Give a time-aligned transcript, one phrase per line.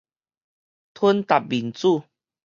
[0.95, 2.01] 𧿬 踏民主